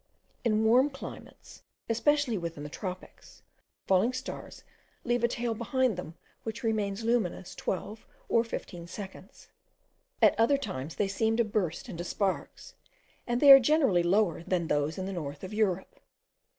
[0.43, 3.43] In warm climates, especially within the tropics,
[3.85, 4.63] falling stars
[5.03, 9.49] leave a tail behind them, which remains luminous 12 or 15 seconds:
[10.19, 12.73] at other times they seem to burst into sparks,
[13.27, 15.99] and they are generally lower than those in the north of Europe.